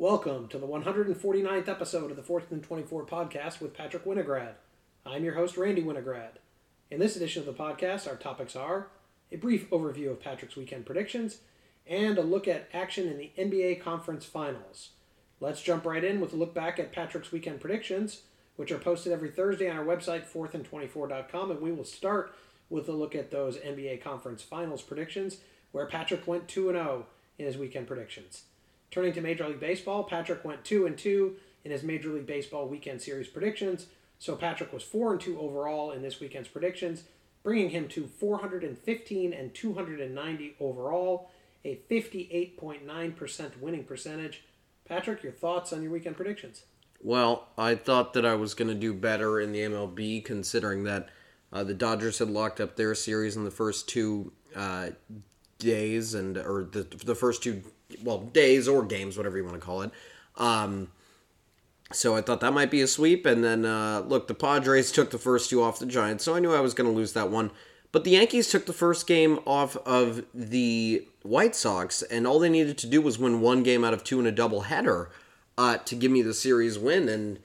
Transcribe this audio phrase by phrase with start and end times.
[0.00, 4.54] Welcome to the 149th episode of the 4th and 24 podcast with Patrick Winograd.
[5.04, 6.38] I'm your host, Randy Winograd.
[6.90, 8.86] In this edition of the podcast, our topics are
[9.30, 11.40] a brief overview of Patrick's weekend predictions
[11.86, 14.92] and a look at action in the NBA Conference Finals.
[15.38, 18.22] Let's jump right in with a look back at Patrick's weekend predictions,
[18.56, 22.34] which are posted every Thursday on our website, 4thand24.com, and we will start
[22.70, 25.40] with a look at those NBA Conference Finals predictions,
[25.72, 27.04] where Patrick went 2 0
[27.38, 28.44] in his weekend predictions.
[28.90, 32.66] Turning to Major League Baseball, Patrick went 2 and 2 in his Major League Baseball
[32.66, 33.86] weekend series predictions.
[34.18, 37.04] So Patrick was 4 and 2 overall in this weekend's predictions,
[37.42, 41.30] bringing him to 415 and 290 overall,
[41.64, 44.42] a 58.9% winning percentage.
[44.84, 46.64] Patrick, your thoughts on your weekend predictions?
[47.02, 51.08] Well, I thought that I was going to do better in the MLB considering that
[51.52, 54.90] uh, the Dodgers had locked up their series in the first two uh,
[55.58, 57.62] days and or the the first two
[58.02, 59.90] well days or games, whatever you want to call it.
[60.36, 60.88] Um,
[61.92, 65.10] so I thought that might be a sweep, and then uh, look, the Padres took
[65.10, 67.30] the first two off the Giants, so I knew I was going to lose that
[67.30, 67.50] one.
[67.92, 72.48] But the Yankees took the first game off of the White Sox, and all they
[72.48, 75.08] needed to do was win one game out of two in a doubleheader
[75.58, 77.40] uh, to give me the series win, and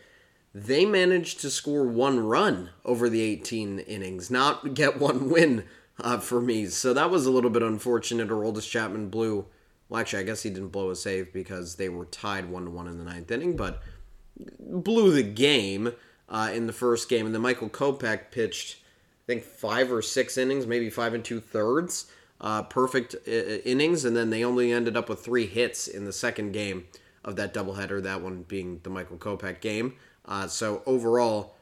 [0.54, 5.66] they managed to score one run over the 18 innings, not get one win
[6.00, 6.68] uh, for me.
[6.68, 8.30] So that was a little bit unfortunate.
[8.30, 9.48] Aroldis Chapman blew.
[9.90, 12.72] Well, actually, I guess he didn't blow a save because they were tied one to
[12.72, 13.82] one in the ninth inning, but
[14.60, 15.94] blew the game
[16.28, 17.26] uh, in the first game.
[17.26, 21.40] And then Michael Kopech pitched, I think, five or six innings, maybe five and two
[21.40, 22.12] thirds,
[22.42, 24.06] uh, perfect uh, innings.
[24.06, 26.88] And then they only ended up with three hits in the second game
[27.24, 29.94] of that doubleheader, that one being the Michael Kopech game.
[30.26, 31.56] Uh, so overall,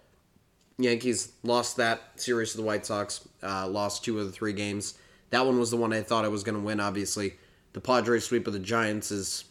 [0.77, 4.97] Yankees lost that series to the White Sox, uh, lost two of the three games.
[5.29, 7.35] That one was the one I thought I was going to win, obviously.
[7.73, 9.45] The Padres sweep of the Giants is.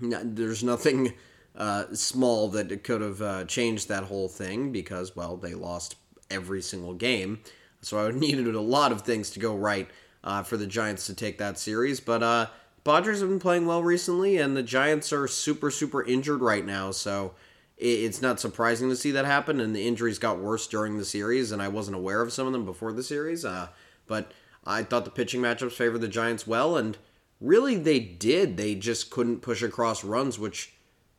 [0.00, 1.14] There's nothing
[1.56, 5.96] uh, small that could have uh, changed that whole thing because, well, they lost
[6.30, 7.40] every single game.
[7.80, 9.88] So I needed a lot of things to go right
[10.22, 12.00] uh, for the Giants to take that series.
[12.00, 12.46] But uh,
[12.84, 16.90] Padres have been playing well recently, and the Giants are super, super injured right now.
[16.90, 17.34] So
[17.78, 19.60] it's not surprising to see that happen.
[19.60, 22.52] And the injuries got worse during the series, and I wasn't aware of some of
[22.52, 23.44] them before the series.
[23.44, 23.68] Uh,
[24.06, 24.32] but
[24.66, 26.98] I thought the pitching matchups favored the Giants well, and
[27.40, 28.56] really they did.
[28.56, 30.74] They just couldn't push across runs, which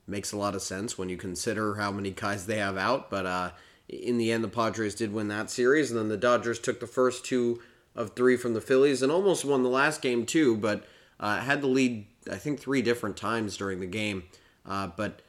[0.07, 3.09] makes a lot of sense when you consider how many guys they have out.
[3.09, 3.51] But uh,
[3.89, 6.87] in the end, the Padres did win that series, and then the Dodgers took the
[6.87, 7.61] first two
[7.95, 10.85] of three from the Phillies and almost won the last game too, but
[11.19, 14.23] uh, had the lead I think three different times during the game,
[14.65, 15.21] uh, but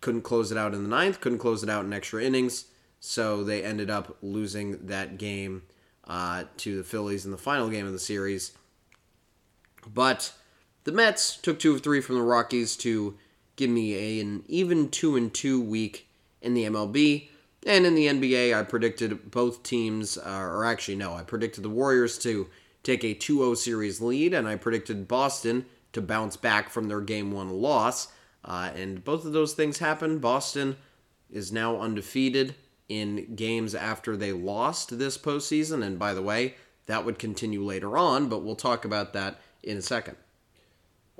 [0.00, 2.66] couldn't close it out in the ninth, couldn't close it out in extra innings,
[3.00, 5.62] so they ended up losing that game
[6.06, 8.52] uh, to the Phillies in the final game of the series.
[9.92, 10.32] But
[10.84, 13.16] the Mets took two of three from the Rockies to
[13.56, 16.08] give me a, an even two and two week
[16.40, 17.28] in the MLB.
[17.66, 21.68] And in the NBA, I predicted both teams, uh, or actually, no, I predicted the
[21.68, 22.48] Warriors to
[22.82, 27.02] take a 2 0 series lead, and I predicted Boston to bounce back from their
[27.02, 28.08] game one loss.
[28.42, 30.22] Uh, and both of those things happened.
[30.22, 30.76] Boston
[31.30, 32.54] is now undefeated
[32.88, 35.84] in games after they lost this postseason.
[35.84, 36.54] And by the way,
[36.86, 40.16] that would continue later on, but we'll talk about that in a second.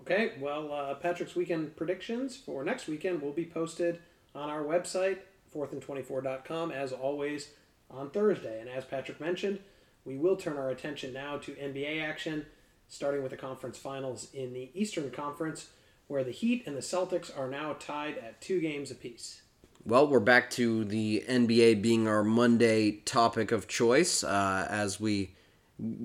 [0.00, 4.00] Okay, well, uh, Patrick's weekend predictions for next weekend will be posted
[4.34, 5.18] on our website,
[5.54, 7.50] 4thand24.com, as always
[7.90, 8.60] on Thursday.
[8.60, 9.58] And as Patrick mentioned,
[10.04, 12.46] we will turn our attention now to NBA action,
[12.88, 15.68] starting with the conference finals in the Eastern Conference,
[16.06, 19.42] where the Heat and the Celtics are now tied at two games apiece.
[19.84, 25.34] Well, we're back to the NBA being our Monday topic of choice uh, as we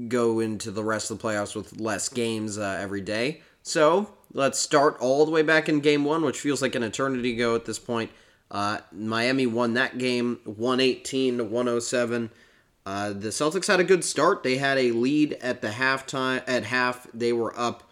[0.07, 3.41] go into the rest of the playoffs with less games uh, every day.
[3.63, 7.33] So let's start all the way back in game one, which feels like an eternity
[7.33, 8.11] ago at this point.
[8.51, 12.29] Uh, Miami won that game 118 to 107.
[12.85, 14.43] Uh, the Celtics had a good start.
[14.43, 16.43] They had a lead at the halftime.
[16.47, 17.89] At half, they were up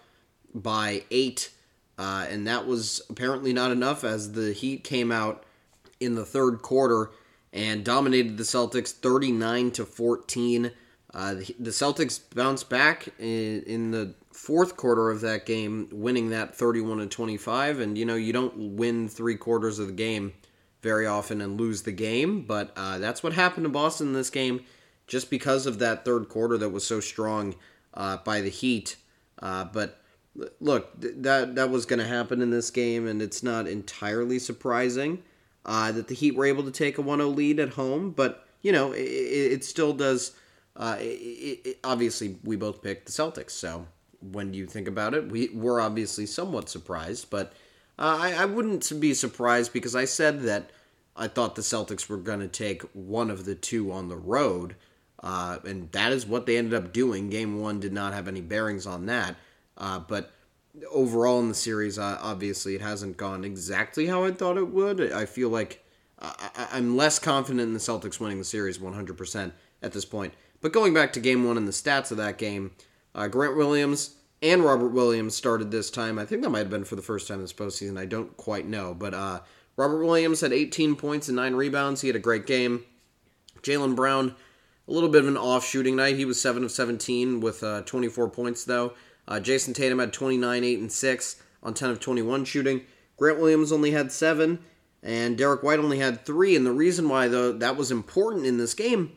[0.54, 1.50] by eight,
[1.98, 5.44] uh, and that was apparently not enough as the Heat came out
[6.00, 7.09] in the third quarter
[7.52, 10.72] and dominated the Celtics 39 to 14.
[11.14, 16.56] Uh, the, Celtics bounced back in, in, the fourth quarter of that game, winning that
[16.56, 17.80] 31 to 25.
[17.80, 20.34] And you know, you don't win three quarters of the game
[20.82, 24.30] very often and lose the game, but uh, that's what happened to Boston in this
[24.30, 24.66] game,
[25.08, 27.56] just because of that third quarter that was so strong
[27.94, 28.98] uh, by the Heat.
[29.40, 30.02] Uh, but
[30.60, 34.40] look, th- that that was going to happen in this game, and it's not entirely
[34.40, 35.24] surprising
[35.66, 38.12] uh, that the Heat were able to take a 1-0 lead at home.
[38.12, 40.34] But you know, it, it still does.
[40.75, 43.85] Uh, it, it, obviously, we both picked the Celtics, so
[44.20, 47.53] when you think about it, we were obviously somewhat surprised, but
[47.97, 50.72] Uh, I, I wouldn't be surprised because I said that
[51.16, 54.75] I thought the Celtics were going to take one of the two on the road,
[55.22, 57.29] uh, and that is what they ended up doing.
[57.29, 59.35] Game one did not have any bearings on that,
[59.78, 60.31] uh, but
[60.90, 65.11] overall in the series, uh, obviously it hasn't gone exactly how I thought it would.
[65.11, 65.85] I feel like
[66.19, 69.52] I, am less confident in the Celtics winning the series 100%
[69.84, 70.34] at this point.
[70.64, 72.72] But going back to game one and the stats of that game,
[73.14, 76.18] uh, Grant Williams and Robert Williams started this time.
[76.18, 78.00] I think that might have been for the first time this postseason.
[78.00, 78.94] I don't quite know.
[78.94, 79.42] But uh,
[79.76, 82.00] Robert Williams had 18 points and 9 rebounds.
[82.00, 82.86] He had a great game.
[83.62, 84.36] Jaylen Brown,
[84.88, 86.16] a little bit of an off shooting night.
[86.16, 88.94] He was 7 of 17 with uh, 24 points, though.
[89.28, 92.84] Uh, Jayson Tatum had 29, 8, and 6 on 10 of 21 shooting.
[93.18, 94.60] Grant Williams only had 7,
[95.02, 96.56] and Derrick White only had 3.
[96.56, 99.12] And the reason why, though, that was important in this game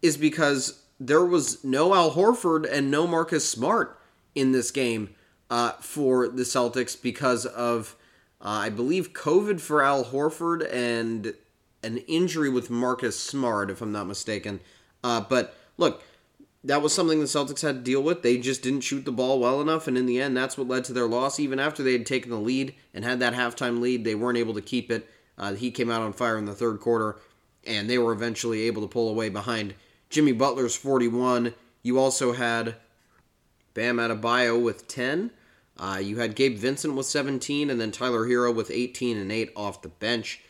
[0.00, 3.98] is because there was no Al Horford and no Marcus Smart
[4.34, 5.14] in this game
[5.50, 7.96] uh, for the Celtics because of,
[8.40, 11.34] uh, I believe, COVID for Al Horford and
[11.82, 14.60] an injury with Marcus Smart, if I'm not mistaken.
[15.02, 16.04] Uh, but look,
[16.62, 18.22] that was something the Celtics had to deal with.
[18.22, 20.84] They just didn't shoot the ball well enough, and in the end, that's what led
[20.84, 21.40] to their loss.
[21.40, 24.54] Even after they had taken the lead and had that halftime lead, they weren't able
[24.54, 25.10] to keep it.
[25.36, 27.16] Uh, he came out on fire in the third quarter,
[27.66, 29.74] and they were eventually able to pull away behind
[30.12, 31.54] Jimmy Butler's 41.
[31.82, 32.76] You also had
[33.72, 35.30] Bam Adebayo with 10.
[35.78, 39.52] Uh, you had Gabe Vincent with 17, and then Tyler Herro with 18 and 8
[39.56, 40.42] off the bench.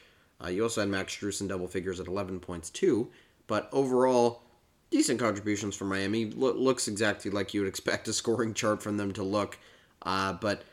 [0.45, 3.09] Uh, you also had Max Strus in double figures at 11 points, too.
[3.47, 4.43] But overall,
[4.91, 6.27] decent contributions from Miami.
[6.27, 9.61] Lo- looks exactly like you would expect a scoring chart from them to look.
[10.03, 10.65] Uh, but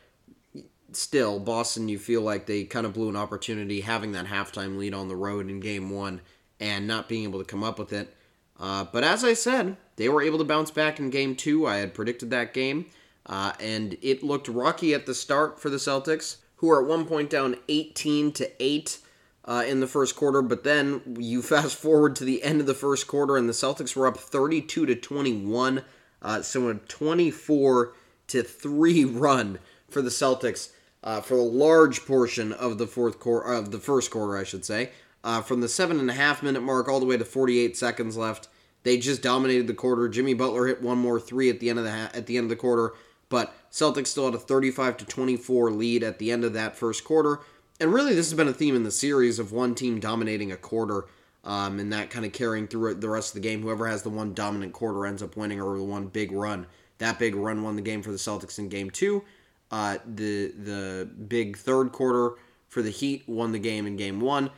[0.90, 4.94] still, Boston, you feel like they kind of blew an opportunity having that halftime lead
[4.94, 6.22] on the road in game one
[6.58, 8.16] and not being able to come up with it.
[8.60, 11.66] Uh, but as I said, they were able to bounce back in game two.
[11.66, 12.86] I had predicted that game,
[13.24, 17.06] uh, and it looked rocky at the start for the Celtics, who are at one
[17.06, 18.98] point down 18 to 8
[19.46, 20.42] uh, in the first quarter.
[20.42, 23.96] But then you fast forward to the end of the first quarter, and the Celtics
[23.96, 25.82] were up 32 to 21.
[26.22, 27.94] Uh, so a 24
[28.28, 29.58] to 3 run
[29.88, 30.70] for the Celtics
[31.02, 34.64] uh, for a large portion of the fourth quarter of the first quarter, I should
[34.64, 34.90] say.
[35.22, 38.16] Uh, from the seven and a half minute mark all the way to 48 seconds
[38.16, 38.48] left,
[38.82, 40.08] they just dominated the quarter.
[40.08, 42.44] Jimmy Butler hit one more three at the end of the ha- at the end
[42.44, 42.94] of the quarter,
[43.28, 47.04] but Celtics still had a 35 to 24 lead at the end of that first
[47.04, 47.40] quarter.
[47.78, 50.56] And really, this has been a theme in the series of one team dominating a
[50.56, 51.06] quarter,
[51.44, 53.62] um, and that kind of carrying through the rest of the game.
[53.62, 56.66] Whoever has the one dominant quarter ends up winning, or the one big run.
[56.98, 59.24] That big run won the game for the Celtics in Game Two.
[59.70, 62.36] Uh, the the big third quarter
[62.68, 64.50] for the Heat won the game in Game One,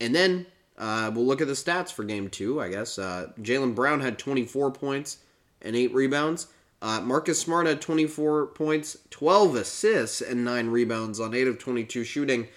[0.00, 0.46] and then
[0.78, 2.98] uh, we'll look at the stats for game two, I guess.
[2.98, 5.18] Uh, Jaylen Brown had 24 points
[5.62, 6.48] and 8 rebounds.
[6.82, 12.04] Uh, Marcus Smart had 24 points, 12 assists, and 9 rebounds on 8 of 22
[12.04, 12.48] shooting.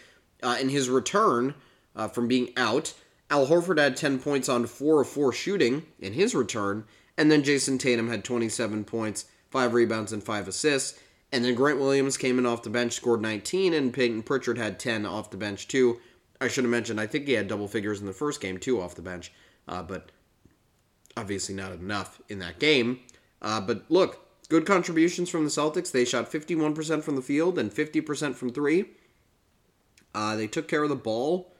[0.43, 1.53] Uh, in his return
[1.95, 2.93] uh, from being out,
[3.29, 6.85] Al Horford had 10 points on 4 of 4 shooting in his return.
[7.17, 10.99] And then Jayson Tatum had 27 points, 5 rebounds, and 5 assists.
[11.31, 14.79] And then Grant Williams came in off the bench, scored 19, and Payton Pritchard had
[14.79, 15.99] 10 off the bench too.
[16.41, 18.81] I should have mentioned, I think he had double figures in the first game too
[18.81, 19.31] off the bench,
[19.67, 20.11] uh, but
[21.17, 22.99] obviously not enough in that game.
[23.41, 25.91] Uh, but look, good contributions from the Celtics.
[25.91, 28.85] They shot 51% from the field and 50% from three.
[30.13, 31.53] Uh, they took care of the ball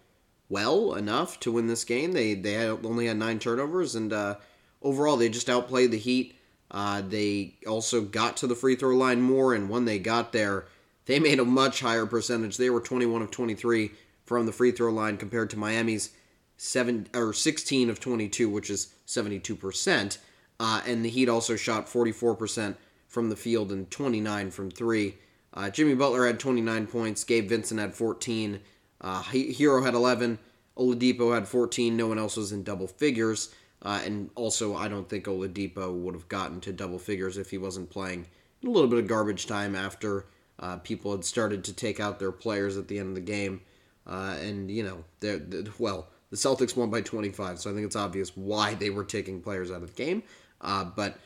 [0.49, 2.13] well enough to win this game.
[2.13, 4.35] They they had, only had nine turnovers, and uh,
[4.81, 6.35] overall they just outplayed the Heat.
[6.71, 10.65] Uh, they also got to the free throw line more, and when they got there,
[11.05, 12.57] they made a much higher percentage.
[12.57, 13.91] They were 21 of 23
[14.29, 16.11] from the free throw line compared to Miami's
[16.55, 20.19] seven or 16 of 22, which is 72 percent.
[20.59, 25.17] Uh, and the Heat also shot 44 percent from the field and 29 from three.
[25.51, 27.23] Uh, Jimmy Butler had 29 points.
[27.23, 28.59] Gabe Vincent had 14.
[29.01, 30.37] Uh, Herro had 11.
[30.77, 31.97] Oladipo had 14.
[31.97, 33.51] No one else was in double figures.
[33.81, 37.57] Uh, and also, I don't think Oladipo would have gotten to double figures if he
[37.57, 38.27] wasn't playing
[38.63, 40.27] a little bit of garbage time after
[40.59, 43.61] uh, people had started to take out their players at the end of the game.
[44.09, 47.85] Uh, and, you know, they're, they're, well, the Celtics won by 25, so I think
[47.85, 50.23] it's obvious why they were taking players out of the game.
[50.61, 51.17] Uh, but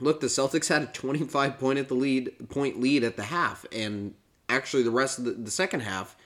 [0.00, 3.64] look, the Celtics had a 25 point at the lead point lead at the half,
[3.72, 4.14] and
[4.48, 6.16] actually the rest of the, the second half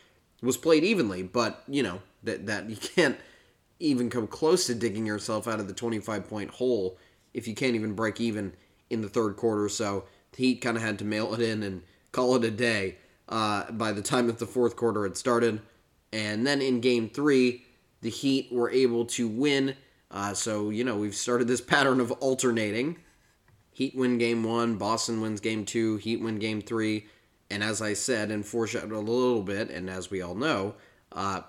[0.43, 1.23] was played evenly.
[1.23, 3.17] But you know that that you can't
[3.81, 6.99] even come close to digging yourself out of the 25 point hole
[7.33, 8.53] if you can't even break even
[8.91, 9.69] in the third quarter.
[9.69, 12.97] So the Heat kind of had to mail it in and call it a day
[13.29, 15.61] uh, by the time that the fourth quarter had started.
[16.13, 17.65] And then in game three,
[18.01, 19.77] the Heat were able to win.
[20.11, 22.99] Uh, so, you know, we've started this pattern of alternating.
[23.73, 27.07] Heat win game one, Boston wins game two, Heat win game three.
[27.51, 30.75] And as I said and foreshadowed a little bit, and as we all know,
[31.13, 31.43] uh,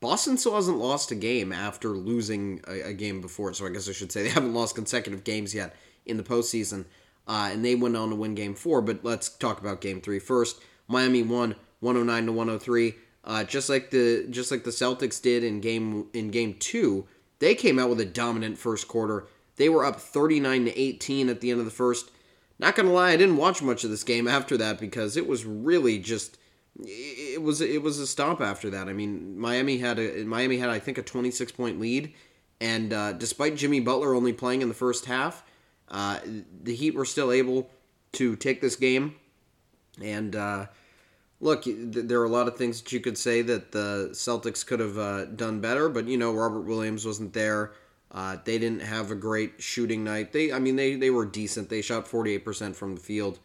[0.00, 3.52] Boston still hasn't lost a game after losing a, a, game before.
[3.54, 6.86] So I guess I should say they haven't lost consecutive games yet in the postseason.
[7.28, 8.80] Uh, and they went on to win game four.
[8.82, 10.60] But let's talk about game three first.
[10.88, 12.94] Miami won 109 to 103.
[13.24, 17.06] Uh, just like the just like the Celtics did in game in game two,
[17.40, 19.26] they came out with a dominant first quarter.
[19.56, 22.10] They were up 39 to 18 at the end of the first.
[22.58, 25.44] Not gonna lie, I didn't watch much of this game after that because it was
[25.44, 26.38] really just
[26.84, 28.88] it was it was a stomp after that.
[28.88, 32.12] I mean, Miami had a Miami had I think a 26 point lead,
[32.60, 35.42] and uh, despite Jimmy Butler only playing in the first half,
[35.88, 36.20] uh,
[36.62, 37.70] the Heat were still able
[38.12, 39.16] to take this game.
[40.02, 40.66] And uh,
[41.40, 44.80] look, there are a lot of things that you could say that the Celtics could
[44.80, 47.72] have uh, done better, but you know Robert Williams wasn't there.
[48.12, 50.32] Uh, they didn't have a great shooting night.
[50.32, 51.68] They, I mean, they they were decent.
[51.68, 53.40] They shot 48% from the field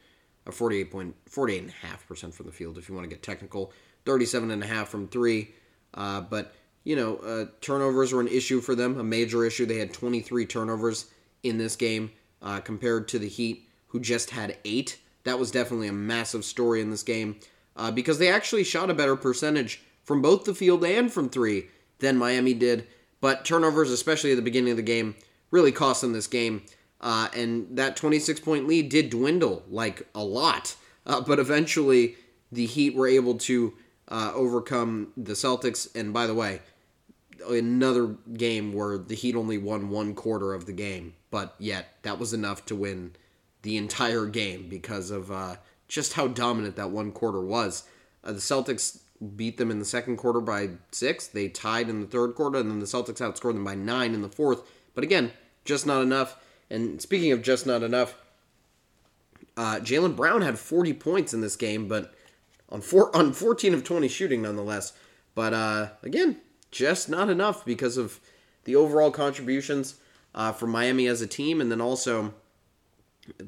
[0.46, 3.72] a 48 point 48.5% from the field if you want to get technical
[4.06, 5.54] 37.5 from three
[5.94, 9.78] uh, but you know uh, turnovers were an issue for them a major issue they
[9.78, 11.06] had 23 turnovers
[11.44, 15.88] in this game uh, compared to the heat who just had eight that was definitely
[15.88, 17.40] a massive story in this game
[17.76, 21.68] uh, because they actually shot a better percentage from both the field and from three
[22.00, 22.88] than miami did
[23.20, 25.16] but turnovers especially at the beginning of the game
[25.52, 26.62] really cost them this game
[27.02, 30.76] uh, and that 26 point lead did dwindle like a lot.
[31.06, 32.16] Uh, but eventually,
[32.52, 33.74] the Heat were able to
[34.08, 35.94] uh, overcome the Celtics.
[35.96, 36.62] And by the way,
[37.50, 42.20] another game where the Heat only won one quarter of the game, but yet that
[42.20, 43.14] was enough to win
[43.62, 45.56] the entire game because of uh,
[45.88, 47.84] just how dominant that one quarter was.
[48.24, 49.00] Uh, the Celtics
[49.36, 51.28] beat them in the second quarter by six.
[51.28, 54.22] They tied in the third quarter, and then the Celtics outscored them by nine in
[54.22, 54.64] the fourth.
[54.96, 55.32] But again,
[55.66, 56.38] just not enough.
[56.70, 58.16] And speaking of just not enough,
[59.58, 62.14] uh, Jaylen Brown had 40 points in this game, but
[62.70, 64.94] on four on 14 of 20 shooting nonetheless.
[65.36, 66.38] But uh, again,
[66.72, 68.20] just not enough because of
[68.64, 69.96] the overall contributions
[70.34, 72.34] uh, from Miami as a team, and then also,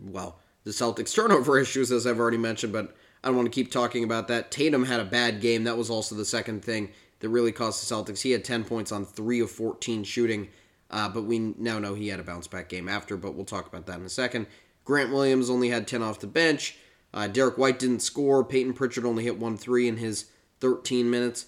[0.06, 2.74] well, the Celtics turnover issues, as I've already mentioned.
[2.74, 4.52] But I don't want to keep talking about that.
[4.52, 5.64] Tatum had a bad game.
[5.64, 6.90] That was also the second thing
[7.20, 8.22] that really cost the Celtics.
[8.22, 10.50] He had 10 points on three of 14 shooting.
[10.90, 13.66] Uh, but we now know he had a bounce back game after, but we'll talk
[13.66, 14.46] about that in a second.
[14.86, 16.78] Grant Williams only had 10 off the bench.
[17.14, 18.44] Uh, Derrick White didn't score.
[18.44, 20.26] Payton Pritchard only hit 1 3 in his
[20.60, 21.46] 13 minutes.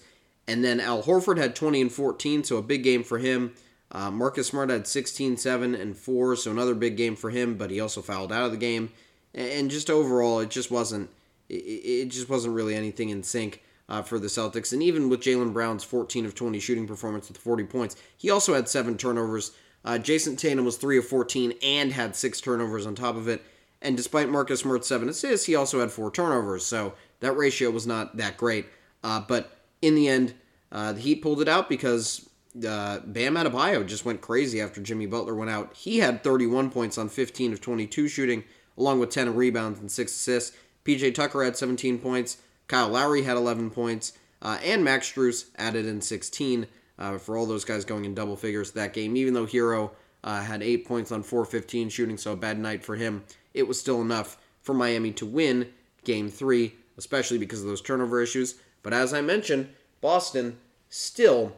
[0.48, 3.54] And then Al Horford had 20 and 14, so a big game for him.
[3.92, 7.70] Uh, Marcus Smart had 16, 7, and 4, so another big game for him, but
[7.70, 8.90] he also fouled out of the game.
[9.34, 11.10] And just overall, it just wasn't
[11.48, 14.72] it just wasn't really anything in sync uh, for the Celtics.
[14.72, 18.54] And even with Jaylen Brown's 14 of 20 shooting performance with 40 points, he also
[18.54, 19.52] had seven turnovers.
[19.84, 23.42] Uh, Jayson Tatum was 3 of 14 and had six turnovers on top of it.
[23.80, 26.66] And despite Marcus Smart's seven assists, he also had four turnovers.
[26.66, 28.66] So that ratio was not that great.
[29.04, 30.34] Uh, but in the end,
[30.72, 32.25] uh, the Heat pulled it out because
[32.64, 35.74] uh, Bam Adebayo just went crazy after Jimmy Butler went out.
[35.74, 38.44] He had 31 points on 15 of 22 shooting,
[38.78, 40.56] along with 10 rebounds and 6 assists.
[40.84, 42.38] PJ Tucker had 17 points.
[42.68, 46.66] Kyle Lowry had 11 points, uh, and Max Strus added in 16
[46.98, 49.16] uh, for all those guys going in double figures that game.
[49.16, 49.92] Even though Herro
[50.24, 53.80] uh, had 8 points on 415 shooting, so a bad night for him, it was
[53.80, 55.68] still enough for Miami to win
[56.04, 58.56] game three, especially because of those turnover issues.
[58.82, 59.68] But as I mentioned,
[60.00, 60.58] Boston
[60.88, 61.56] still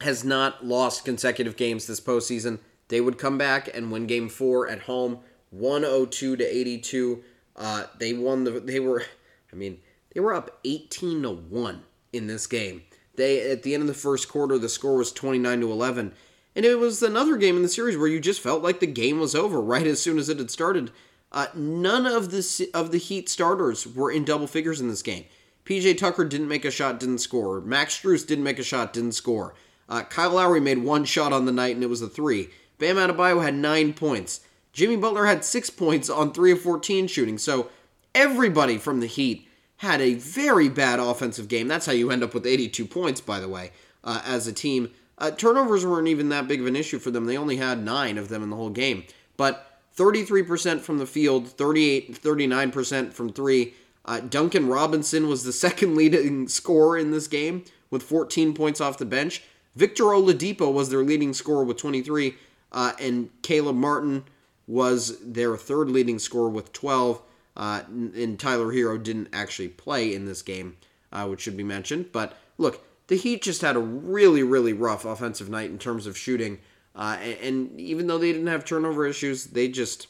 [0.00, 2.58] has not lost consecutive games this postseason.
[2.88, 7.22] They would come back and win game four at home, 102 to 82.
[7.56, 8.52] Uh, they won the.
[8.60, 9.04] They were,
[9.52, 9.80] I mean,
[10.14, 12.82] they were up 18 to 1 in this game.
[13.16, 16.14] They at the end of the first quarter the score was 29 to 11
[16.58, 19.20] and it was another game in the series where you just felt like the game
[19.20, 20.90] was over right as soon as it had started.
[21.30, 25.24] Uh, none of the of the Heat starters were in double figures in this game.
[25.64, 27.60] PJ Tucker didn't make a shot, didn't score.
[27.60, 29.54] Max Strus didn't make a shot, didn't score.
[29.88, 32.50] Uh, Kyle Lowry made one shot on the night, and it was a three.
[32.78, 34.40] Bam Adebayo had nine points.
[34.72, 37.38] Jimmy Butler had six points on three of 14 shooting.
[37.38, 37.70] So
[38.14, 41.68] everybody from the Heat had a very bad offensive game.
[41.68, 43.70] That's how you end up with 82 points, by the way,
[44.04, 44.90] uh, as a team.
[45.16, 47.26] Uh, turnovers weren't even that big of an issue for them.
[47.26, 49.04] They only had nine of them in the whole game.
[49.36, 53.74] But 33% from the field, 38, 39% from three.
[54.04, 58.98] Uh, Duncan Robinson was the second leading scorer in this game with 14 points off
[58.98, 59.42] the bench.
[59.76, 62.34] Victor Oladipo was their leading scorer with 23,
[62.72, 64.24] uh, and Caleb Martin
[64.66, 67.22] was their third leading scorer with 12.
[67.56, 70.76] Uh, and Tyler Herro didn't actually play in this game,
[71.12, 72.12] uh, which should be mentioned.
[72.12, 76.16] But look, the Heat just had a really, really rough offensive night in terms of
[76.16, 76.60] shooting.
[76.94, 80.08] Uh, and, and, even though they didn't have turnover issues, they just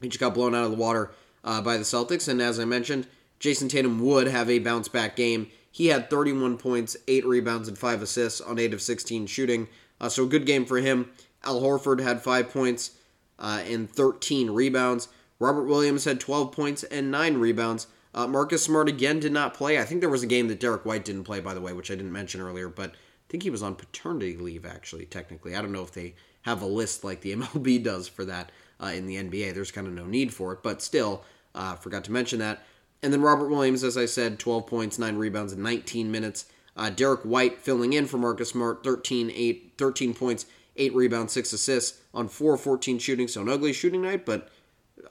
[0.00, 1.10] they just got blown out of the water
[1.44, 2.28] uh, by the Celtics.
[2.28, 3.06] And as I mentioned,
[3.40, 5.48] Jayson Tatum would have a bounce back game.
[5.76, 9.68] He had 31 points, 8 rebounds, and 5 assists on 8 of 16 shooting.
[10.00, 11.10] Uh, so a good game for him.
[11.44, 12.92] Al Horford had 5 points
[13.38, 15.08] uh, and 13 rebounds.
[15.38, 17.88] Robert Williams had 12 points and 9 rebounds.
[18.14, 19.78] Uh, Marcus Smart again did not play.
[19.78, 21.90] I think there was a game that Derrick White didn't play, by the way, which
[21.90, 25.54] I didn't mention earlier, but I think he was on paternity leave, actually, technically.
[25.54, 28.50] I don't know if they have a list like the MLB does for that
[28.82, 29.52] uh, in the NBA.
[29.52, 31.22] There's kind of no need for it, but still,
[31.54, 32.64] uh, forgot to mention that.
[33.06, 36.46] And then Robert Williams, as I said, 12 points, 9 rebounds in 19 minutes.
[36.76, 41.52] Uh, Derrick White filling in for Marcus Smart, 13, 8, 13 points, 8 rebounds, 6
[41.52, 43.28] assists on 4 14 shooting.
[43.28, 44.48] So an ugly shooting night, but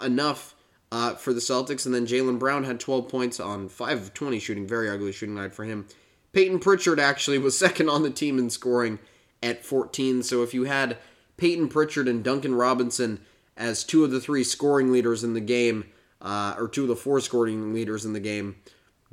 [0.02, 0.56] enough
[0.92, 1.86] uh, for the Celtics.
[1.86, 4.68] And then Jaylen Brown had 12 points on 5 of 20 shooting.
[4.68, 5.88] Very ugly shooting night for him.
[6.34, 9.00] Payton Pritchard actually was second on the team in scoring
[9.42, 10.22] at 14.
[10.22, 10.98] So if you had
[11.38, 13.22] Payton Pritchard and Duncan Robinson
[13.56, 15.86] as two of the three scoring leaders in the game,
[16.22, 18.56] uh, or two of the four scoring leaders in the game,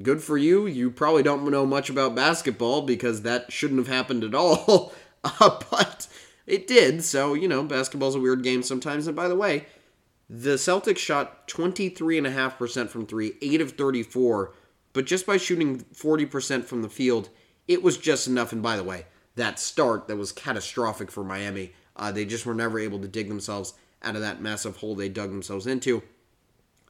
[0.01, 0.67] good for you.
[0.67, 4.93] You probably don't know much about basketball because that shouldn't have happened at all.
[5.25, 6.07] uh, but
[6.47, 7.05] it did.
[7.05, 9.07] So, you know, basketball's a weird game sometimes.
[9.07, 9.67] And by the way,
[10.29, 14.55] the Celtics shot 23.5% from three, 8 of 34,
[14.93, 17.29] but just by shooting 40% from the field,
[17.69, 18.53] it was just enough.
[18.53, 19.07] And by the way,
[19.37, 23.29] that start that was catastrophic for Miami, uh, they just were never able to dig
[23.29, 26.03] themselves out of that massive hole they dug themselves into.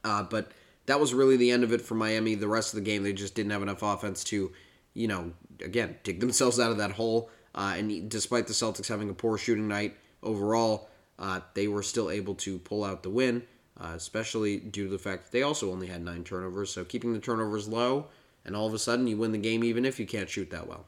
[0.03, 0.51] Uh, but
[0.85, 2.35] that was really the end of it for Miami.
[2.35, 4.51] The rest of the game, they just didn't have enough offense to,
[4.93, 5.33] you know,
[5.63, 7.29] again, dig themselves out of that hole.
[7.55, 12.09] Uh, and despite the Celtics having a poor shooting night overall, uh, they were still
[12.09, 13.43] able to pull out the win,
[13.79, 16.71] uh, especially due to the fact that they also only had nine turnovers.
[16.71, 18.07] So keeping the turnovers low,
[18.45, 20.67] and all of a sudden you win the game even if you can't shoot that
[20.67, 20.85] well.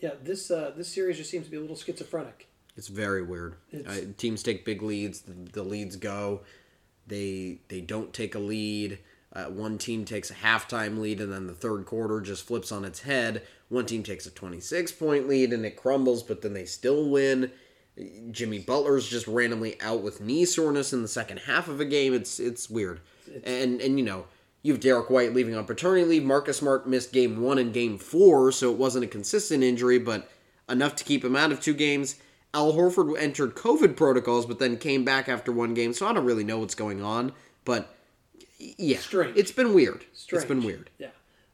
[0.00, 2.48] Yeah, this uh, this series just seems to be a little schizophrenic.
[2.76, 3.56] It's very weird.
[3.86, 5.20] Uh, teams take big leads.
[5.22, 6.40] The, the, leads go.
[7.10, 8.98] They they don't take a lead.
[9.32, 12.84] Uh, one team takes a halftime lead, and then the third quarter just flips on
[12.84, 13.42] its head.
[13.68, 17.52] One team takes a 26 point lead, and it crumbles, but then they still win.
[18.30, 22.14] Jimmy Butler's just randomly out with knee soreness in the second half of a game.
[22.14, 23.00] It's it's weird.
[23.26, 24.26] It's, and and you know
[24.62, 26.24] you have Derrick White leaving on paternity leave.
[26.24, 30.30] Marcus Smart missed game one and game four, so it wasn't a consistent injury, but
[30.68, 32.16] enough to keep him out of two games.
[32.52, 36.24] Al Horford entered COVID protocols, but then came back after one game, so I don't
[36.24, 37.32] really know what's going on.
[37.64, 37.94] But
[38.58, 39.36] yeah, Strange.
[39.36, 40.04] it's been weird.
[40.12, 40.42] Strange.
[40.42, 40.90] It's been weird.
[40.98, 41.08] Yeah.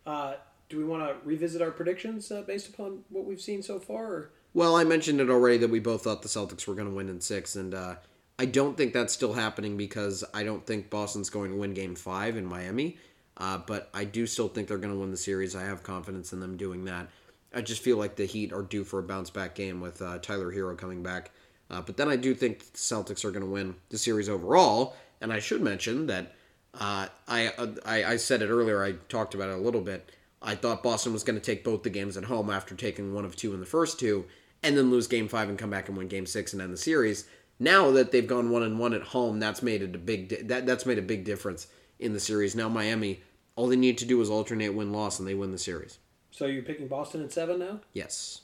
[0.06, 0.34] Uh,
[0.68, 4.06] do we want to revisit our predictions uh, based upon what we've seen so far?
[4.06, 4.30] Or?
[4.54, 7.08] Well, I mentioned it already that we both thought the Celtics were going to win
[7.08, 7.96] in six, and uh,
[8.38, 11.94] I don't think that's still happening because I don't think Boston's going to win Game
[11.94, 12.96] Five in Miami.
[13.38, 15.54] Uh, but I do still think they're going to win the series.
[15.54, 17.08] I have confidence in them doing that.
[17.54, 20.18] I just feel like the Heat are due for a bounce back game with uh,
[20.18, 21.30] Tyler Herro coming back.
[21.70, 24.94] Uh, but then I do think the Celtics are going to win the series overall.
[25.20, 26.34] And I should mention that
[26.74, 28.84] uh, I, uh, I, I said it earlier.
[28.84, 30.12] I talked about it a little bit.
[30.42, 33.24] I thought Boston was going to take both the games at home after taking one
[33.24, 34.26] of two in the first two,
[34.62, 36.76] and then lose Game Five and come back and win Game Six and end the
[36.76, 37.26] series.
[37.58, 40.42] Now that they've gone one and one at home, that's made it a big di-
[40.42, 42.54] that that's made a big difference in the series.
[42.54, 43.22] Now Miami,
[43.56, 45.98] all they need to do is alternate win loss, and they win the series.
[46.36, 47.80] So you're picking Boston at seven now?
[47.94, 48.42] Yes.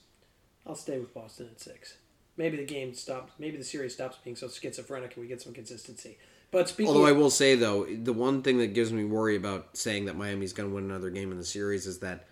[0.66, 1.98] I'll stay with Boston at six.
[2.38, 3.34] Maybe the game stops.
[3.38, 6.16] Maybe the series stops being so schizophrenic, and we get some consistency.
[6.50, 9.76] But speaking, although I will say though, the one thing that gives me worry about
[9.76, 12.26] saying that Miami's going to win another game in the series is that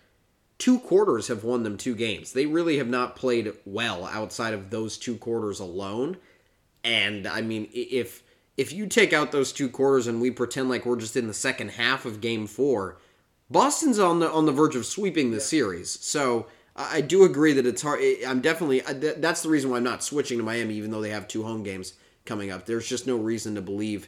[0.57, 2.33] two quarters have won them two games.
[2.33, 6.17] They really have not played well outside of those two quarters alone.
[6.83, 8.23] And I mean, if
[8.57, 11.35] if you take out those two quarters and we pretend like we're just in the
[11.35, 12.97] second half of Game Four,
[13.51, 15.43] Boston's on the on the verge of sweeping the yeah.
[15.43, 15.91] series.
[16.01, 17.99] So I do agree that it's hard.
[18.25, 21.27] I'm definitely that's the reason why I'm not switching to Miami, even though they have
[21.27, 21.93] two home games
[22.25, 22.65] coming up.
[22.65, 24.07] There's just no reason to believe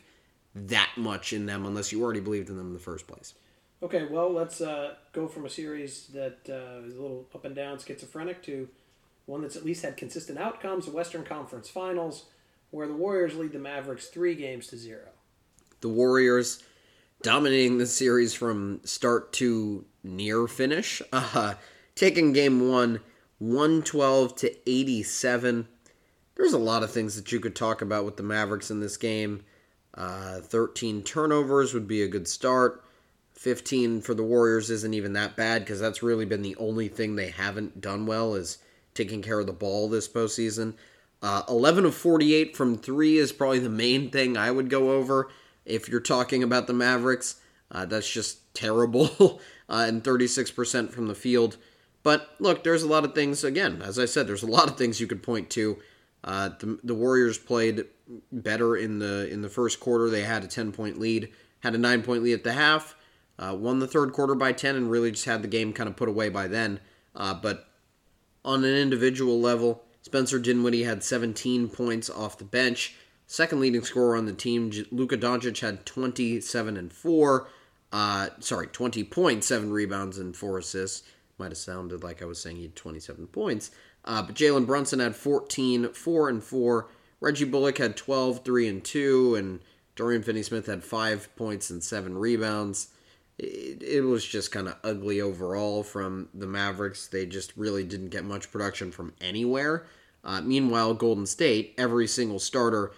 [0.56, 3.34] that much in them unless you already believed in them in the first place.
[3.82, 7.54] Okay, well, let's uh, go from a series that uh, is a little up and
[7.54, 8.70] down, schizophrenic, to
[9.26, 10.86] one that's at least had consistent outcomes.
[10.86, 12.26] The Western Conference Finals,
[12.72, 15.10] where the Warriors lead the Mavericks three games to zero.
[15.82, 16.64] The Warriors
[17.24, 21.02] dominating the series from start to near finish.
[21.12, 21.56] Uh,
[21.96, 23.00] taking game one,
[23.40, 25.68] 112 to 87.
[26.36, 28.98] There's a lot of things that you could talk about with the Mavericks in this
[28.98, 29.44] game.
[29.94, 32.84] Uh, 13 turnovers would be a good start.
[33.34, 37.16] 15 for the Warriors isn't even that bad because that's really been the only thing
[37.16, 38.58] they haven't done well is
[38.94, 40.74] taking care of the ball this postseason.
[41.22, 45.30] Uh, 11 of 48 from three is probably the main thing I would go over
[45.66, 47.36] if you're talking about the Mavericks.
[47.72, 49.42] Uh, that's just terrible.
[49.70, 51.58] uh, and 36% from the field.
[52.04, 53.44] But look, there's a lot of things.
[53.44, 55.78] Again, as I said, there's a lot of things you could point to.
[56.24, 57.86] Uh, the, the Warriors played
[58.32, 60.10] better in the in the first quarter.
[60.10, 62.96] They had a 10 point lead, had a nine point lead at the half.
[63.40, 65.96] uh, won the third quarter by 10 and really just had the game kind of
[65.96, 66.80] put away by then.
[67.16, 67.68] Uh, but
[68.46, 72.96] on an individual level, Spencer Dinwiddie had 17 points off the bench.
[73.28, 77.48] Second leading scorer on the team, Luka Doncic had 27 and 4.
[77.92, 81.04] Uh, sorry, 20 points, 7 rebounds, and 4 assists.
[81.38, 83.72] Might have sounded like I was saying he had 27 points.
[84.06, 86.88] Uh, but Jalen Brunson had 14, 4 and 4.
[87.22, 89.36] Reggie Bullock had 12, 3 and 2.
[89.36, 89.60] And
[89.96, 92.90] Dorian Finney Smith had 5 points and 7 rebounds.
[93.40, 97.08] It, it was just kind of ugly overall from the Mavericks.
[97.08, 99.86] They just really didn't get much production from anywhere.
[100.24, 102.92] Uh, meanwhile, Golden State, every single starter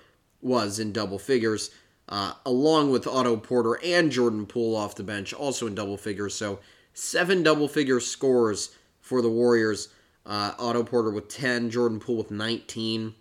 [0.45, 1.71] was in double figures,
[2.07, 6.35] uh, along with Otto Porter and Jordan Poole off the bench, also in double figures.
[6.35, 6.59] So,
[6.93, 9.89] seven double figure scores for the Warriors.
[10.25, 13.13] Uh, Otto Porter with 10, Jordan Poole with 19,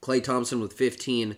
[0.00, 1.36] Klay Thompson with 15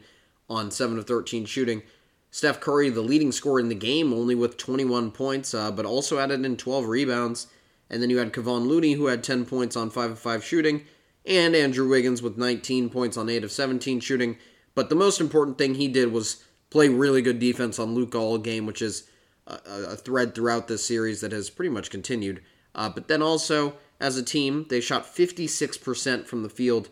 [0.49, 1.83] on 7 of 13 shooting.
[2.31, 6.19] Steph Curry, the leading scorer in the game, only with 21 points, uh, but also
[6.19, 7.47] added in 12 rebounds.
[7.91, 10.85] And then you had Kevon Looney, who had 10 points on 5 of 5 shooting,
[11.25, 14.37] and Andrew Wiggins with 19 points on 8 of 17 shooting.
[14.79, 18.39] But the most important thing he did was play really good defense on Luke all
[18.39, 19.11] game, which is
[19.45, 22.43] a, a thread throughout this series that has pretty much continued.
[22.77, 26.91] Uh, but then also, as a team, they shot 56% from the field,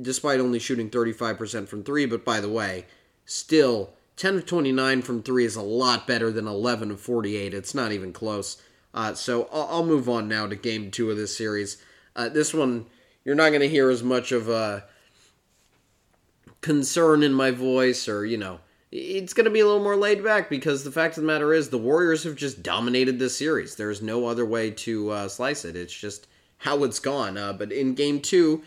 [0.00, 2.06] despite only shooting 35% from three.
[2.06, 2.86] But by the way,
[3.26, 7.52] still 10 of 29 from three is a lot better than 11 of 48.
[7.52, 8.62] It's not even close.
[8.94, 11.76] Uh, so I'll, I'll, move on now to game two of this series.
[12.16, 12.86] Uh, this one,
[13.26, 14.86] you're not going to hear as much of a
[16.60, 18.60] concern in my voice or, you know,
[18.92, 21.52] it's going to be a little more laid back because the fact of the matter
[21.52, 23.76] is the Warriors have just dominated this series.
[23.76, 25.76] There's no other way to uh, slice it.
[25.76, 26.26] It's just
[26.58, 27.38] how it's gone.
[27.38, 28.62] Uh, but in game two,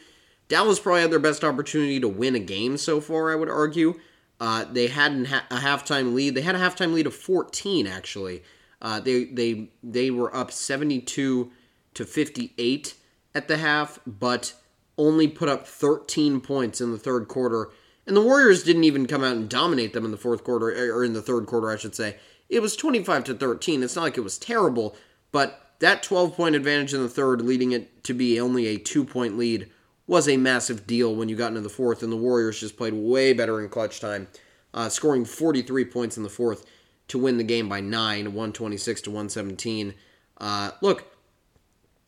[0.47, 3.99] Dallas probably had their best opportunity to win a game so far, I would argue.
[4.39, 6.35] Uh, they had a halftime lead.
[6.35, 8.43] They had a halftime lead of 14, actually.
[8.81, 11.51] Uh, they they they were up 72
[11.93, 12.95] to 58
[13.33, 14.53] at the half, but
[14.97, 17.69] only put up 13 points in the third quarter
[18.05, 21.03] and the Warriors didn't even come out and dominate them in the fourth quarter, or
[21.03, 22.17] in the third quarter, I should say.
[22.49, 23.81] It was 25 to 13.
[23.81, 24.95] It's not like it was terrible,
[25.31, 29.05] but that 12 point advantage in the third, leading it to be only a two
[29.05, 29.69] point lead,
[30.05, 32.93] was a massive deal when you got into the fourth, and the Warriors just played
[32.93, 34.27] way better in clutch time,
[34.73, 36.65] uh, scoring 43 points in the fourth
[37.07, 39.93] to win the game by 9, 126 to 117.
[40.39, 41.15] Uh, look,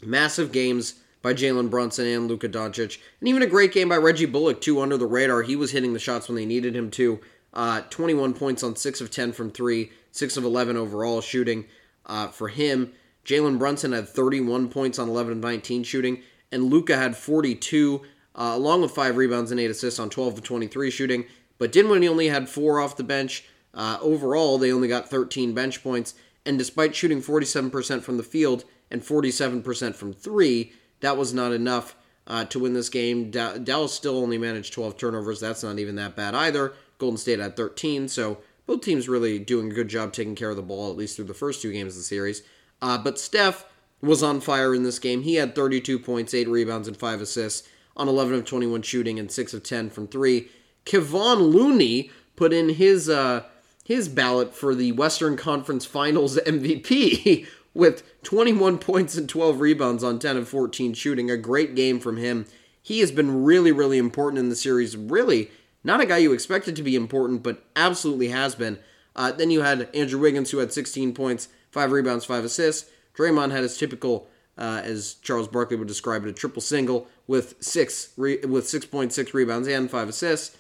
[0.04, 3.00] massive games by Jalen Brunson and Luka Doncic.
[3.20, 5.42] And even a great game by Reggie Bullock, too, under the radar.
[5.42, 7.20] He was hitting the shots when they needed him to.
[7.52, 11.66] Uh, 21 points on 6 of 10 from 3, 6 of 11 overall shooting
[12.06, 12.94] uh, for him.
[13.26, 18.04] Jalen Brunson had 31 points on 11 of 19 shooting, and Luka had 42,
[18.36, 21.26] uh, along with 5 rebounds and 8 assists on 12 of 23 shooting.
[21.58, 23.46] But Dinwiddie only had 4 off the bench.
[23.74, 26.14] Uh, overall, they only got 13 bench points,
[26.46, 31.96] and despite shooting 47% from the field and 47% from 3, that was not enough
[32.28, 33.32] uh, to win this game.
[33.32, 35.40] Da- Dallas still only managed 12 turnovers.
[35.40, 36.74] That's not even that bad either.
[36.98, 40.56] Golden State had 13, so both teams really doing a good job taking care of
[40.56, 42.42] the ball, at least through the first two games of the series.
[42.82, 43.66] Uh, but Steph
[44.02, 45.24] was on fire in this game.
[45.24, 49.32] He had 32 points, 8 rebounds, and 5 assists on 11 of 21 shooting and
[49.32, 50.48] 6 of 10 from 3.
[50.86, 53.44] Kevon Looney put in his uh,
[53.84, 60.18] his ballot for the Western Conference Finals MVP with 21 points and 12 rebounds on
[60.18, 61.30] 10 of 14 shooting.
[61.30, 62.48] A great game from him.
[62.82, 64.98] He has been really, really important in the series.
[64.98, 65.52] Really,
[65.84, 68.80] not a guy you expected to be important, but absolutely has been.
[69.16, 72.90] Uh, then you had Andrew Wiggins, who had 16 points, 5 rebounds, 5 assists.
[73.16, 77.56] Draymond had his typical, uh, as Charles Barkley would describe it, a triple single with
[77.60, 80.58] six re- with 6.6 rebounds and 5 assists.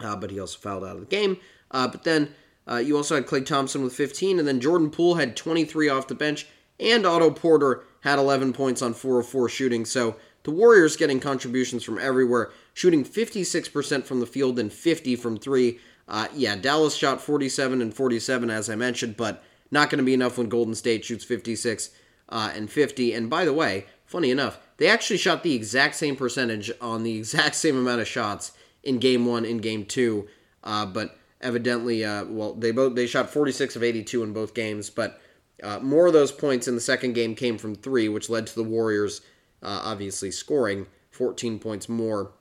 [0.00, 1.38] Uh, but he also fouled out of the game.
[1.70, 2.34] Uh, but then
[2.70, 6.08] uh, you also had Klay Thompson with 15, and then Jordan Poole had 23 off
[6.08, 6.46] the bench,
[6.78, 9.84] and Otto Porter had 11 points on 4 of 4 shooting.
[9.84, 15.38] So the Warriors getting contributions from everywhere, shooting 56% from the field and 50 from
[15.38, 15.78] 3.
[16.08, 20.14] Uh, yeah, Dallas shot 47 and 47, as I mentioned, but not going to be
[20.14, 21.90] enough when Golden State shoots 56
[22.28, 23.14] uh, and 50.
[23.14, 27.16] And by the way, funny enough, they actually shot the exact same percentage on the
[27.18, 30.28] exact same amount of shots in game one, in game two.
[30.64, 34.90] Uh, but evidently, uh, well, they both they shot 46 of 82 in both games,
[34.90, 35.20] but
[35.62, 38.54] uh, more of those points in the second game came from three, which led to
[38.54, 39.20] the Warriors
[39.62, 42.32] uh, obviously scoring 14 points more,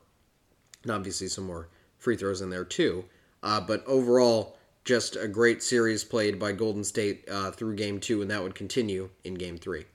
[0.84, 3.06] and obviously some more free throws in there too.
[3.44, 8.22] Uh, but overall, just a great series played by Golden State uh, through game two,
[8.22, 9.86] and that would continue in game three.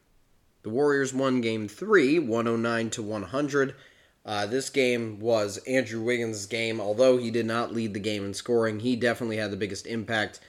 [0.62, 3.74] The Warriors won game three, 109 to 100.
[4.26, 6.80] Uh, this game was Andrew Wiggins' game.
[6.80, 10.40] Although he did not lead the game in scoring, he definitely had the biggest impact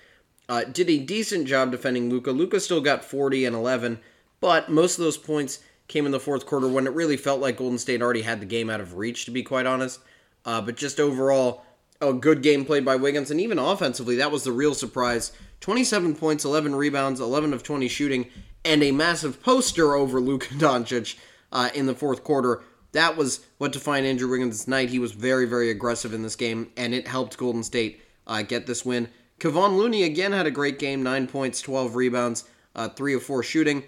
[0.50, 2.32] uh, did a decent job defending Luka.
[2.32, 4.00] Luka still got 40 and 11,
[4.40, 7.58] but most of those points came in the fourth quarter when it really felt like
[7.58, 10.00] Golden State already had the game out of reach, to be quite honest.
[10.46, 11.66] Uh, but just overall,
[12.00, 15.32] a good game played by Wiggins, and even offensively, that was the real surprise.
[15.60, 18.30] 27 points, 11 rebounds, 11 of 20 shooting,
[18.63, 21.18] and a massive poster over Luka Doncic
[21.52, 22.63] uh, in the fourth quarter.
[22.93, 24.89] That was what defined Andrew Wiggins' night.
[24.89, 28.65] He was very, very aggressive in this game, and it helped Golden State uh, get
[28.65, 29.10] this win.
[29.39, 32.45] Kevon Looney again had a great game 9 points, 12 rebounds,
[32.76, 33.84] uh, 3 of 4 shooting.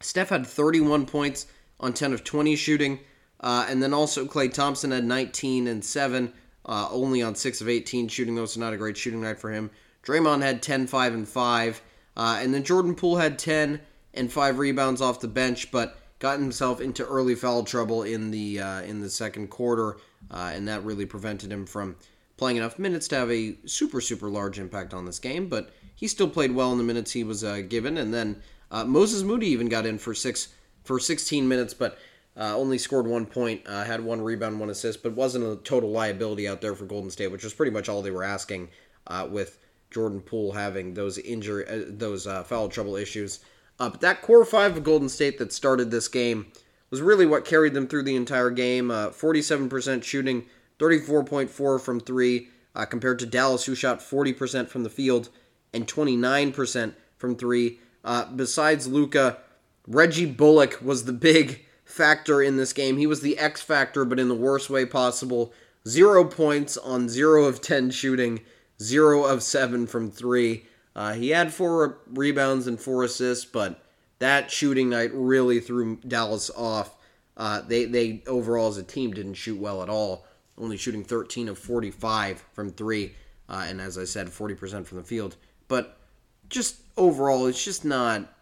[0.00, 1.46] Steph had 31 points
[1.80, 3.00] on 10 of 20 shooting.
[3.40, 6.32] Uh, and then also Klay Thompson had 19 and 7,
[6.66, 9.50] uh, only on 6 of 18 shooting, though, so not a great shooting night for
[9.50, 9.70] him.
[10.02, 11.82] Draymond had 10, 5, and 5.
[12.16, 13.80] Uh, and then Jordan Poole had 10
[14.14, 18.60] and 5 rebounds off the bench, but got himself into early foul trouble in the
[18.60, 19.96] uh, in the second quarter,
[20.30, 21.96] uh, and that really prevented him from
[22.36, 25.48] playing enough minutes to have a super, super large impact on this game.
[25.48, 27.96] But he still played well in the minutes he was uh, given.
[27.98, 30.48] And then Moses Moody even got in for six
[30.84, 31.98] for 16 minutes, but
[32.38, 35.90] uh, only scored one point, uh, had one rebound, one assist, but wasn't a total
[35.90, 38.68] liability out there for Golden State, which was pretty much all they were asking
[39.08, 39.58] uh, with
[39.90, 43.40] Jordan Poole having those injury, uh, those uh, foul trouble issues.
[43.78, 46.46] Uh, but that core five of Golden State that started this game
[46.90, 48.90] was really what carried them through the entire game.
[48.90, 50.46] Uh, 47% shooting,
[50.78, 55.28] 34.4 from three, uh, compared to Dallas, who shot 40% from the field
[55.72, 57.80] and 29% from three.
[58.04, 59.38] Uh, besides Luka,
[59.86, 62.96] Reggie Bullock was the big factor in this game.
[62.96, 65.52] He was the X factor, but in the worst way possible.
[65.86, 68.40] Zero points on zero of 10 shooting,
[68.80, 70.66] zero of seven from three.
[70.98, 73.80] Uh, he had four rebounds and four assists, but
[74.18, 76.96] that shooting night really threw Dallas off.
[77.36, 80.26] Uh, they, they overall as a team didn't shoot well at all,
[80.58, 83.14] only shooting 13 of 45 from three,
[83.48, 85.36] uh, and as I said, 40% from the field.
[85.68, 86.00] But
[86.48, 88.34] just overall, it's just not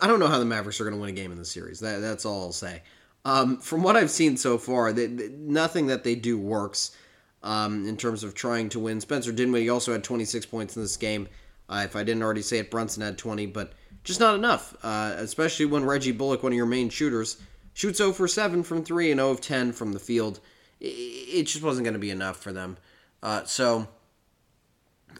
[0.00, 1.78] I don't know how the Mavericks are going to win a game in the series.
[1.80, 2.82] That, that's all I'll say.
[3.26, 6.96] Um, from what I've seen so far, they, they, nothing that they do works
[7.42, 9.00] um, in terms of trying to win.
[9.00, 11.28] Spencer Dinwiddie also had 26 points in this game.
[11.68, 13.72] Uh, if I didn't already say it, Brunson had 20, but
[14.04, 14.76] just not enough.
[14.82, 17.38] Uh, especially when Reggie Bullock, one of your main shooters,
[17.74, 20.40] shoots 0 for 7 from 3 and 0 of 10 from the field.
[20.80, 22.76] It, just wasn't going to be enough for them.
[23.22, 23.88] Uh, so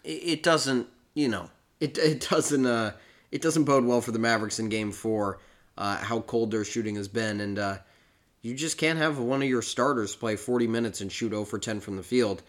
[0.03, 1.49] it, it, doesn't, you know,
[1.79, 2.91] it, it doesn't uh,
[3.31, 5.39] it doesn't bode well for the Mavericks in Game Four.
[5.77, 7.77] Uh, how cold their shooting has been, and uh,
[8.47, 11.59] you just can't have one of your starters play 40 minutes and shoot 0 for
[11.59, 12.43] 10 from the field,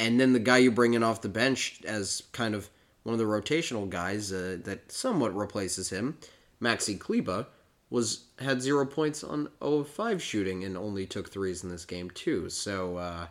[0.00, 2.70] and then the guy you bring in off the bench as kind of
[3.02, 6.16] one of the rotational guys uh, that somewhat replaces him,
[6.62, 7.46] Maxi Kleber,
[7.90, 11.84] was had zero points on 0 of 5 shooting and only took threes in this
[11.84, 12.48] game too.
[12.48, 13.26] So uh,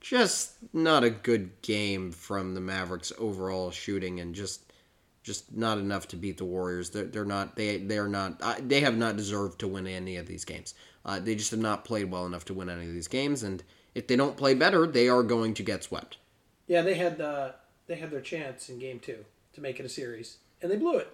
[0.00, 4.72] just not a good game from the Mavericks overall shooting, and just
[5.22, 6.88] just not enough to beat the Warriors.
[6.88, 10.26] They're, they're not they they are not they have not deserved to win any of
[10.26, 10.72] these games.
[11.08, 13.64] Uh, they just have not played well enough to win any of these games, and
[13.94, 16.18] if they don't play better, they are going to get swept.
[16.66, 17.52] Yeah, they had uh,
[17.86, 20.98] they had their chance in Game Two to make it a series, and they blew
[20.98, 21.08] it.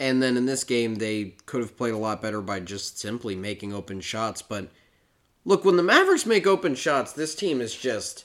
[0.00, 3.36] And then in this game, they could have played a lot better by just simply
[3.36, 4.40] making open shots.
[4.40, 4.70] But
[5.44, 8.24] look, when the Mavericks make open shots, this team is just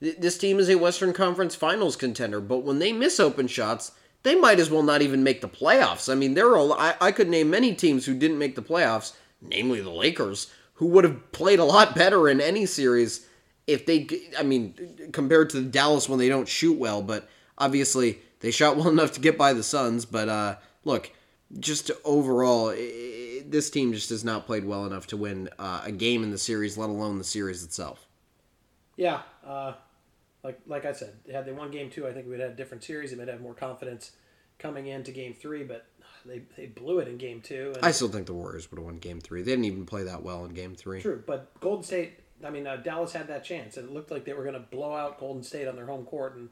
[0.00, 2.40] this team is a Western Conference Finals contender.
[2.40, 3.92] But when they miss open shots
[4.26, 6.10] they might as well not even make the playoffs.
[6.10, 9.12] I mean, there are I, I could name many teams who didn't make the playoffs,
[9.40, 13.26] namely the Lakers, who would have played a lot better in any series
[13.66, 14.06] if they.
[14.38, 18.88] I mean, compared to Dallas when they don't shoot well, but obviously they shot well
[18.96, 20.04] enough to get by the Suns.
[20.04, 21.10] But uh, look,
[21.58, 25.92] just overall, it, this team just has not played well enough to win uh, a
[25.92, 28.06] game in the series, let alone the series itself.
[28.96, 29.74] Yeah, uh,
[30.42, 32.84] like like I said, had they won game two, I think we'd have a different
[32.84, 33.10] series.
[33.10, 34.12] They might have more confidence
[34.58, 35.86] coming into game three, but
[36.28, 37.74] they, they blew it in game two.
[37.82, 39.42] I still think the Warriors would have won game three.
[39.42, 41.00] They didn't even play that well in game three.
[41.00, 44.24] True, but Golden State, I mean, uh, Dallas had that chance, and it looked like
[44.24, 46.36] they were going to blow out Golden State on their home court.
[46.36, 46.50] And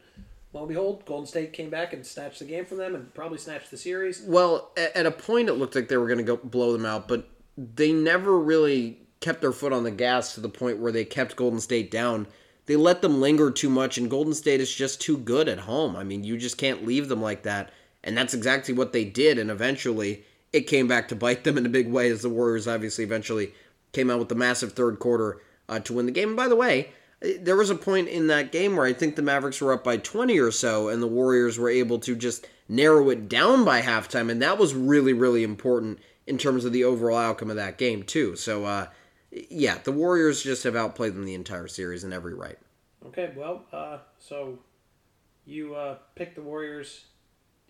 [0.52, 3.38] lo and behold, Golden State came back and snatched the game from them and probably
[3.38, 4.22] snatched the series.
[4.26, 7.08] Well, at a point, it looked like they were going to go blow them out,
[7.08, 11.04] but they never really kept their foot on the gas to the point where they
[11.04, 12.26] kept Golden State down
[12.66, 15.96] they let them linger too much, and Golden State is just too good at home.
[15.96, 17.70] I mean, you just can't leave them like that.
[18.04, 21.66] And that's exactly what they did, and eventually it came back to bite them in
[21.66, 23.52] a big way as the Warriors obviously eventually
[23.92, 26.28] came out with the massive third quarter uh, to win the game.
[26.28, 26.90] And by the way,
[27.40, 29.96] there was a point in that game where I think the Mavericks were up by
[29.96, 34.30] 20 or so, and the Warriors were able to just narrow it down by halftime,
[34.30, 38.02] and that was really, really important in terms of the overall outcome of that game,
[38.02, 38.36] too.
[38.36, 38.86] So, uh,
[39.30, 42.58] yeah, the Warriors just have outplayed them the entire series in every right.
[43.06, 44.58] Okay, well, uh, so
[45.46, 47.06] You uh, picked the Warriors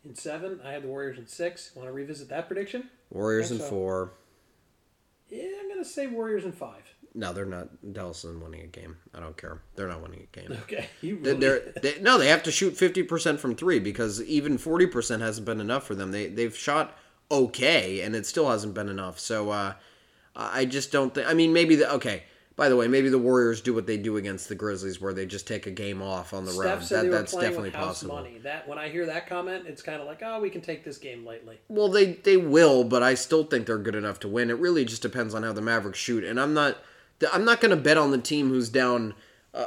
[0.05, 0.61] in seven.
[0.65, 1.71] I had the Warriors in six.
[1.75, 2.89] Want to revisit that prediction?
[3.11, 3.65] Warriors in so.
[3.65, 4.13] four.
[5.29, 6.83] Yeah, I'm gonna say Warriors in five.
[7.15, 7.69] No, they're not.
[7.93, 8.97] Dallas isn't winning a game.
[9.15, 9.61] I don't care.
[9.77, 10.59] They're not winning a game.
[10.63, 11.39] Okay, you really.
[11.39, 15.23] They're, they, no, they have to shoot fifty percent from three because even forty percent
[15.23, 16.11] hasn't been enough for them.
[16.11, 16.97] They they've shot
[17.31, 19.19] okay, and it still hasn't been enough.
[19.19, 19.75] So uh,
[20.35, 21.29] I just don't think.
[21.29, 22.25] I mean, maybe the okay.
[22.57, 25.27] By the way, maybe the Warriors do what they do against the Grizzlies, where they
[25.27, 26.83] just take a game off on the Steph road.
[26.85, 28.15] said That, they were that's playing definitely with house possible.
[28.15, 28.39] money.
[28.39, 30.99] That when I hear that comment, it's kind of like, oh, we can take this
[30.99, 31.59] game lightly.
[31.69, 34.51] Well, they they will, but I still think they're good enough to win.
[34.51, 36.79] It really just depends on how the Mavericks shoot, and I'm not
[37.33, 39.15] I'm not going to bet on the team who's down.
[39.53, 39.67] Uh,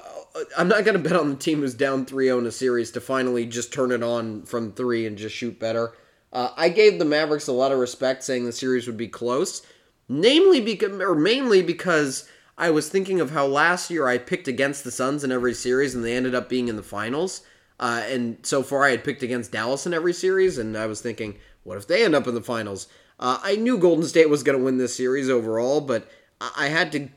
[0.58, 3.02] I'm not going to bet on the team who's down 3-0 in a series to
[3.02, 5.94] finally just turn it on from three and just shoot better.
[6.34, 9.62] Uh, I gave the Mavericks a lot of respect, saying the series would be close,
[10.10, 14.84] namely because or mainly because I was thinking of how last year I picked against
[14.84, 17.42] the Suns in every series and they ended up being in the finals.
[17.80, 21.00] Uh, and so far I had picked against Dallas in every series, and I was
[21.00, 22.88] thinking, what if they end up in the finals?
[23.20, 26.10] Uh, I knew Golden State was going to win this series overall, but
[26.56, 27.10] I had to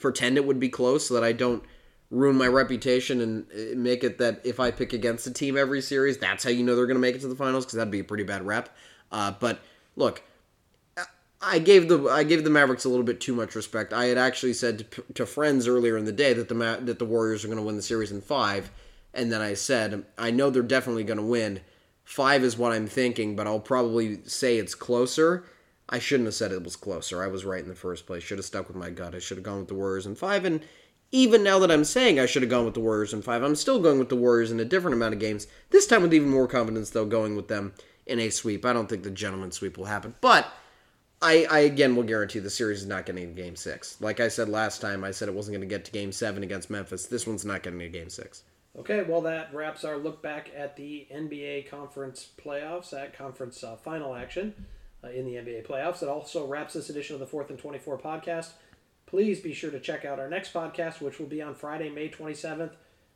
[0.00, 1.62] pretend it would be close so that I don't
[2.10, 5.80] ruin my reputation and uh, make it that if I pick against a team every
[5.80, 7.90] series, that's how you know they're going to make it to the finals because that'd
[7.90, 8.68] be a pretty bad rep.
[9.10, 9.60] Uh, but
[9.96, 10.22] look,
[11.44, 13.92] I gave the I gave the Mavericks a little bit too much respect.
[13.92, 16.98] I had actually said to, to friends earlier in the day that the Ma- that
[16.98, 18.70] the Warriors are going to win the series in five,
[19.12, 21.60] and then I said I know they're definitely going to win.
[22.04, 25.44] Five is what I'm thinking, but I'll probably say it's closer.
[25.88, 27.22] I shouldn't have said it was closer.
[27.22, 28.22] I was right in the first place.
[28.22, 29.14] Should have stuck with my gut.
[29.14, 30.44] I should have gone with the Warriors in five.
[30.44, 30.62] And
[31.12, 33.54] even now that I'm saying I should have gone with the Warriors in five, I'm
[33.54, 35.46] still going with the Warriors in a different amount of games.
[35.70, 37.74] This time with even more confidence, though, going with them
[38.06, 38.64] in a sweep.
[38.64, 40.46] I don't think the gentleman sweep will happen, but
[41.24, 43.98] I, I again will guarantee the series is not getting to game six.
[43.98, 46.42] Like I said last time, I said it wasn't going to get to game seven
[46.42, 47.06] against Memphis.
[47.06, 48.42] This one's not getting to game six.
[48.78, 53.76] Okay, well, that wraps our look back at the NBA conference playoffs, at conference uh,
[53.76, 54.52] final action
[55.02, 56.02] uh, in the NBA playoffs.
[56.02, 58.50] It also wraps this edition of the 4th and 24 podcast.
[59.06, 62.10] Please be sure to check out our next podcast, which will be on Friday, May
[62.10, 62.72] 27th,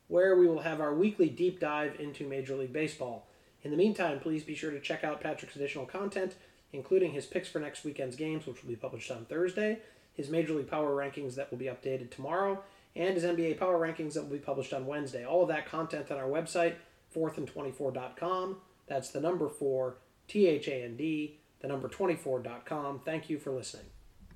[0.06, 3.26] where we will have our weekly deep dive into Major League Baseball.
[3.64, 6.36] In the meantime, please be sure to check out Patrick's additional content,
[6.72, 9.78] including his picks for next weekend's games, which will be published on Thursday,
[10.14, 12.62] his Major League Power rankings that will be updated tomorrow,
[12.96, 15.24] and his NBA Power rankings that will be published on Wednesday.
[15.24, 16.74] All of that content on our website,
[17.14, 18.56] 4thand24.com.
[18.86, 23.00] That's the number 4, T H A N D, the number 24.com.
[23.04, 23.86] Thank you for listening.